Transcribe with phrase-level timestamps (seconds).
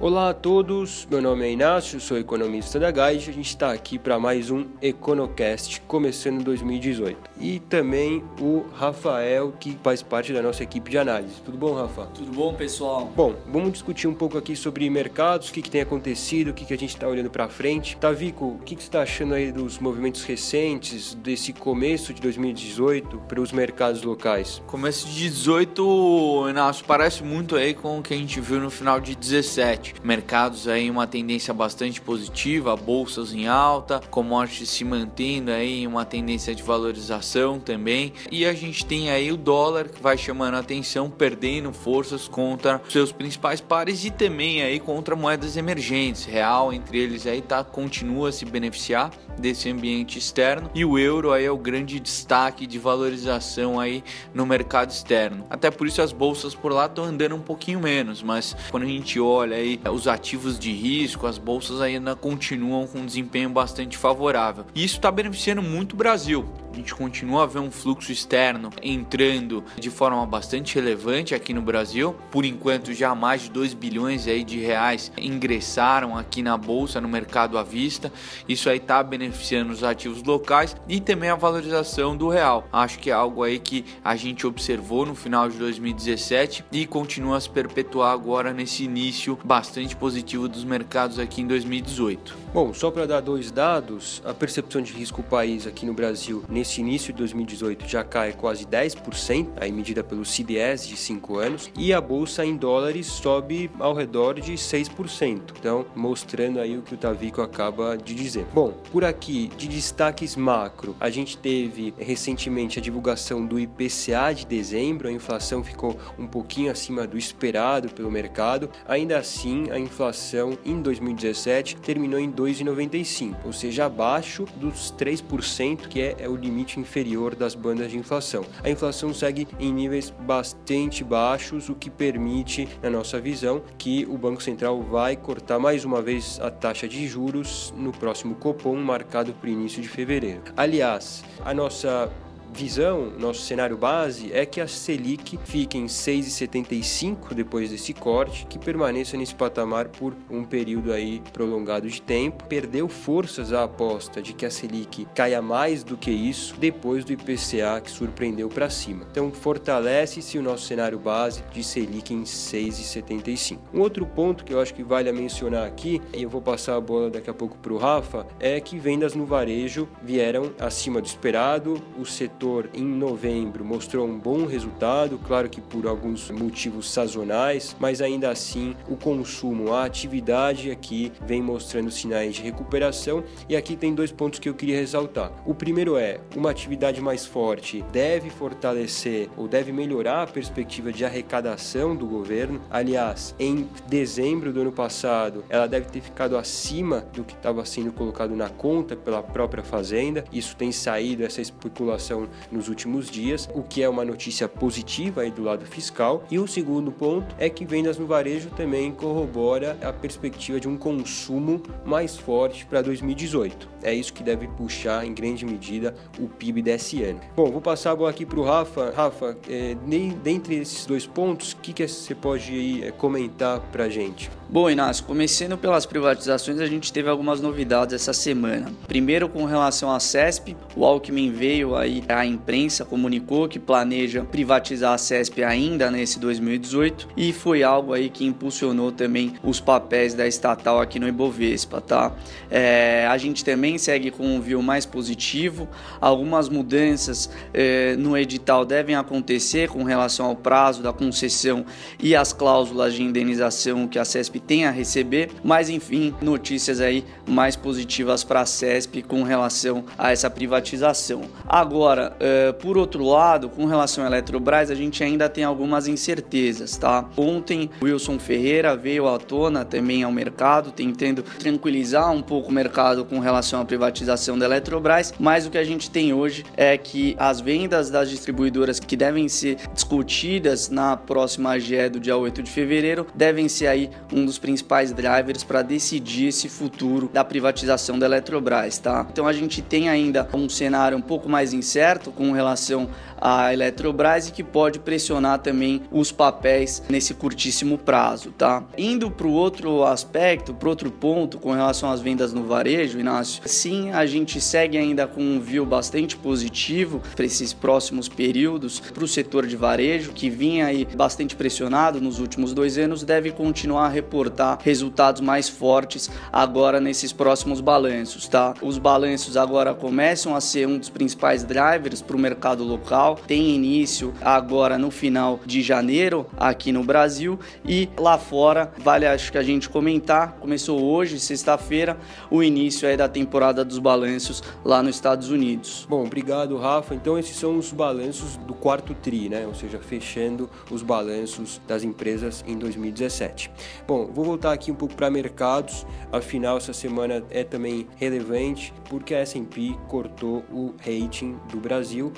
[0.00, 3.30] Olá a todos, meu nome é Inácio, sou economista da Guide.
[3.30, 7.16] A gente está aqui para mais um EconoCast começando 2018.
[7.38, 11.34] E também o Rafael, que faz parte da nossa equipe de análise.
[11.44, 12.06] Tudo bom, Rafa?
[12.06, 13.12] Tudo bom, pessoal?
[13.14, 16.64] Bom, vamos discutir um pouco aqui sobre mercados, o que, que tem acontecido, o que,
[16.64, 17.96] que a gente está olhando para frente.
[17.96, 23.18] Tavico, o que, que você está achando aí dos movimentos recentes, desse começo de 2018
[23.28, 24.60] para os mercados locais?
[24.66, 29.00] Começo de 18, Inácio, parece muito aí com o que a gente viu no final
[29.00, 35.86] de 17 mercados aí uma tendência bastante positiva, bolsas em alta, commodities se mantendo aí
[35.86, 38.12] uma tendência de valorização também.
[38.30, 42.80] E a gente tem aí o dólar que vai chamando a atenção, perdendo forças contra
[42.88, 46.24] seus principais pares e também aí contra moedas emergentes.
[46.24, 51.32] Real entre eles aí tá continua a se beneficiar desse ambiente externo e o euro
[51.32, 54.04] aí é o grande destaque de valorização aí
[54.34, 55.46] no mercado externo.
[55.48, 58.86] Até por isso as bolsas por lá estão andando um pouquinho menos, mas quando a
[58.86, 63.96] gente olha aí os ativos de risco, as bolsas ainda continuam com um desempenho bastante
[63.96, 64.64] favorável.
[64.74, 66.44] E isso está beneficiando muito o Brasil.
[66.72, 71.60] A gente continua a ver um fluxo externo entrando de forma bastante relevante aqui no
[71.60, 72.16] Brasil.
[72.30, 77.08] Por enquanto, já mais de 2 bilhões aí de reais ingressaram aqui na bolsa, no
[77.08, 78.10] mercado à vista.
[78.48, 82.66] Isso aí está beneficiando os ativos locais e também a valorização do real.
[82.72, 87.36] Acho que é algo aí que a gente observou no final de 2017 e continua
[87.36, 92.34] a se perpetuar agora nesse início bastante positivo dos mercados aqui em 2018.
[92.54, 96.80] Bom, só para dar dois dados, a percepção de risco país aqui no Brasil nesse
[96.80, 101.92] início de 2018 já cai quase 10%, aí medida pelo CDS de 5 anos, e
[101.92, 105.40] a bolsa em dólares sobe ao redor de 6%.
[105.58, 108.46] Então, mostrando aí o que o Tavico acaba de dizer.
[108.54, 114.46] Bom, por aqui, de destaques macro, a gente teve recentemente a divulgação do IPCA de
[114.46, 120.56] dezembro, a inflação ficou um pouquinho acima do esperado pelo mercado, ainda assim a inflação
[120.64, 126.51] em 2017 terminou em 2,95, ou seja, abaixo dos 3% que é, é o limite
[126.52, 128.44] limite inferior das bandas de inflação.
[128.62, 134.18] A inflação segue em níveis bastante baixos, o que permite, na nossa visão, que o
[134.18, 139.32] Banco Central vai cortar mais uma vez a taxa de juros no próximo Copom, marcado
[139.32, 140.42] para o início de fevereiro.
[140.56, 142.10] Aliás, a nossa
[142.52, 148.58] visão, nosso cenário base é que a Selic fique em 6,75 depois desse corte, que
[148.58, 152.44] permaneça nesse patamar por um período aí prolongado de tempo.
[152.44, 157.12] Perdeu forças a aposta de que a Selic caia mais do que isso depois do
[157.12, 159.06] IPCA que surpreendeu para cima.
[159.10, 163.58] Então fortalece-se o nosso cenário base de Selic em 6,75.
[163.72, 166.76] Um outro ponto que eu acho que vale a mencionar aqui, e eu vou passar
[166.76, 171.00] a bola daqui a pouco para o Rafa, é que vendas no varejo vieram acima
[171.00, 176.28] do esperado, o setor setor em novembro mostrou um bom resultado, claro que por alguns
[176.28, 183.22] motivos sazonais, mas ainda assim o consumo, a atividade aqui vem mostrando sinais de recuperação
[183.48, 185.30] e aqui tem dois pontos que eu queria ressaltar.
[185.46, 191.04] O primeiro é uma atividade mais forte deve fortalecer ou deve melhorar a perspectiva de
[191.04, 192.60] arrecadação do governo.
[192.68, 197.92] Aliás, em dezembro do ano passado, ela deve ter ficado acima do que estava sendo
[197.92, 200.24] colocado na conta pela própria fazenda.
[200.32, 205.30] Isso tem saído essa especulação nos últimos dias, o que é uma notícia positiva aí
[205.30, 206.24] do lado fiscal.
[206.30, 210.76] E o segundo ponto é que vendas no varejo também corrobora a perspectiva de um
[210.76, 213.68] consumo mais forte para 2018.
[213.82, 217.20] É isso que deve puxar em grande medida o PIB desse ano.
[217.34, 218.92] Bom, vou passar a bola aqui para o Rafa.
[218.94, 219.76] Rafa, é,
[220.22, 224.30] dentre esses dois pontos, o que, que você pode é, comentar para a gente?
[224.48, 228.70] Bom, Inácio, começando pelas privatizações, a gente teve algumas novidades essa semana.
[228.86, 234.94] Primeiro, com relação à CESP, o Alckmin veio aí à imprensa, comunicou que planeja privatizar
[234.94, 240.26] a CESP ainda nesse 2018 e foi algo aí que impulsionou também os papéis da
[240.26, 242.12] estatal aqui no Ibovespa, tá?
[242.50, 245.68] É, a gente também segue com um view mais positivo,
[246.00, 251.64] algumas mudanças é, no edital devem acontecer com relação ao prazo da concessão
[252.00, 257.04] e as cláusulas de indenização que a CESP tem a receber, mas enfim, notícias aí
[257.26, 261.22] mais positivas para a CESP com relação a essa privatização.
[261.46, 266.76] Agora, uh, por outro lado, com relação à Eletrobras, a gente ainda tem algumas incertezas,
[266.76, 267.04] tá?
[267.16, 273.04] Ontem, Wilson Ferreira veio à tona também ao mercado, tentando tranquilizar um pouco o mercado
[273.04, 277.14] com relação à privatização da Eletrobras, mas o que a gente tem hoje é que
[277.16, 282.50] as vendas das distribuidoras que devem ser discutidas na próxima AGE do dia 8 de
[282.50, 287.98] fevereiro devem ser aí um dos dos principais drivers para decidir esse futuro da privatização
[287.98, 289.06] da Eletrobras, tá?
[289.12, 292.88] Então a gente tem ainda um cenário um pouco mais incerto incerto com relação
[293.20, 298.64] à Eletrobras e que pode pressionar também os papéis nesse curtíssimo prazo, tá?
[298.76, 303.42] Indo para o outro aspecto, para outro ponto com relação às vendas no varejo, Inácio,
[303.46, 309.04] sim, a gente segue ainda com um view bastante positivo para esses próximos períodos para
[309.04, 313.86] o setor de varejo, que vinha aí bastante pressionado nos últimos dois anos, deve continuar
[313.86, 318.54] a reportar resultados mais fortes agora nesses próximos balanços, tá?
[318.62, 323.50] Os balanços agora começam a ser um dos principais drivers para o mercado local, tem
[323.50, 329.38] início agora no final de janeiro aqui no Brasil e lá fora, vale acho que
[329.38, 331.98] a gente comentar, começou hoje, sexta-feira,
[332.30, 335.86] o início aí da temporada dos balanços lá nos Estados Unidos.
[335.88, 336.94] Bom, obrigado Rafa.
[336.94, 339.46] Então esses são os balanços do quarto tri, né?
[339.46, 343.50] Ou seja, fechando os balanços das empresas em 2017.
[343.86, 345.84] Bom, vou voltar aqui um pouco para mercados.
[346.12, 351.71] Afinal, essa semana é também relevante porque a S&P cortou o rating do Brasil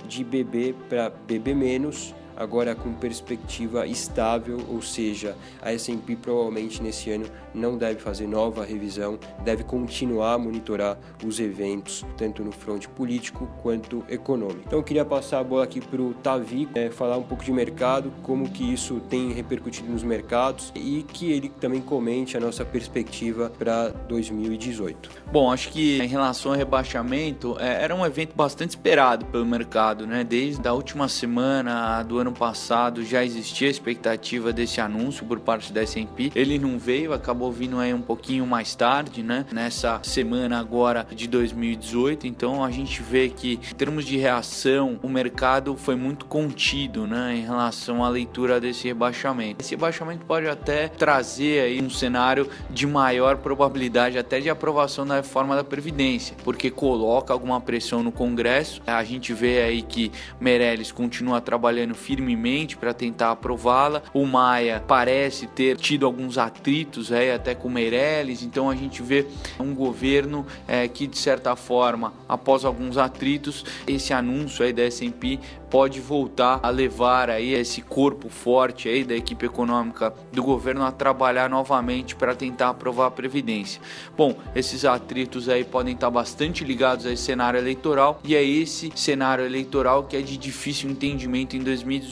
[0.09, 7.27] de BB para BB- agora com perspectiva estável, ou seja, a S&P provavelmente nesse ano
[7.55, 13.49] não deve fazer nova revisão, deve continuar a monitorar os eventos tanto no fronte político
[13.63, 14.63] quanto econômico.
[14.67, 17.53] Então eu queria passar a bola aqui para o Tavi, é, falar um pouco de
[17.53, 22.65] mercado, como que isso tem repercutido nos mercados e que ele também comente a nossa
[22.65, 25.11] perspectiva para 2018.
[25.31, 30.07] Bom, acho que em relação ao rebaixamento, é, era um evento bastante esperado pelo mercado,
[30.07, 30.25] né?
[30.25, 35.73] Desde a última semana do ano passado já existia a expectativa desse anúncio por parte
[35.73, 36.33] da S&P.
[36.35, 39.47] Ele não veio, acabou vindo aí um pouquinho mais tarde, né?
[39.53, 42.27] Nessa semana agora de 2018.
[42.27, 47.37] Então a gente vê que em termos de reação, o mercado foi muito contido, né?
[47.37, 49.63] Em relação à leitura desse rebaixamento.
[49.63, 55.17] Esse rebaixamento pode até trazer aí um cenário de maior probabilidade até de aprovação da
[55.17, 58.81] reforma da Previdência, porque coloca alguma pressão no Congresso.
[58.87, 64.03] A gente vê aí que Meirelles continua trabalhando firme firmemente para tentar aprová-la.
[64.13, 69.27] O Maia parece ter tido alguns atritos aí, até com Meirelles, então a gente vê
[69.59, 75.41] um governo é, que, de certa forma, após alguns atritos, esse anúncio aí da S&P
[75.75, 80.93] pode voltar a levar aí esse corpo forte aí da equipe econômica do governo a
[80.93, 83.83] trabalhar novamente para tentar aprovar a previdência.
[84.17, 88.93] Bom, esses atritos aí podem estar bastante ligados a esse cenário eleitoral e é esse
[88.95, 92.04] cenário eleitoral que é de difícil entendimento em 2018.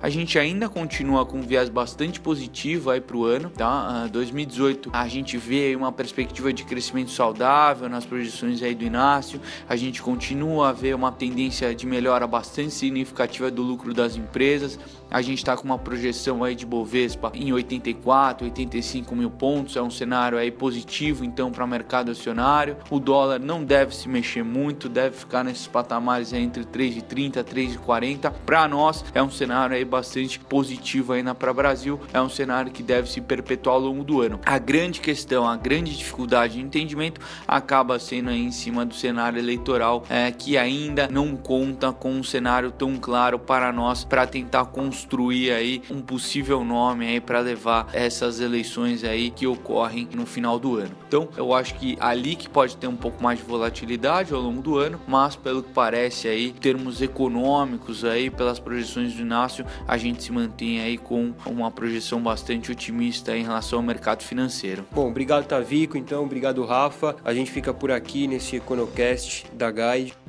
[0.00, 4.06] A gente ainda continua com um viés bastante positivo aí para o ano, tá?
[4.08, 9.40] 2018 ah, a gente vê uma perspectiva de crescimento saudável nas projeções aí do Inácio,
[9.68, 14.78] a gente continua a ver uma tendência de melhora bastante significativa do lucro das empresas.
[15.12, 19.82] A gente está com uma projeção aí de Bovespa em 84, 85 mil pontos, é
[19.82, 22.78] um cenário aí positivo então para o mercado acionário.
[22.88, 28.32] O dólar não deve se mexer muito, deve ficar nesses patamares entre 3,30 e 3,40.
[28.46, 32.72] Para nós é um cenário aí bastante positivo aí na para Brasil, é um cenário
[32.72, 34.40] que deve se perpetuar ao longo do ano.
[34.46, 39.38] A grande questão, a grande dificuldade de entendimento acaba sendo aí em cima do cenário
[39.38, 44.64] eleitoral, é, que ainda não conta com um cenário tão claro para nós para tentar
[45.02, 50.58] construir aí um possível nome aí para levar essas eleições aí que ocorrem no final
[50.60, 50.92] do ano.
[51.08, 54.62] Então, eu acho que ali que pode ter um pouco mais de volatilidade ao longo
[54.62, 59.66] do ano, mas pelo que parece aí, em termos econômicos aí, pelas projeções do Inácio,
[59.88, 64.86] a gente se mantém aí com uma projeção bastante otimista em relação ao mercado financeiro.
[64.92, 67.16] Bom, obrigado Tavico, então, obrigado Rafa.
[67.24, 70.21] A gente fica por aqui nesse Econocast da Guide.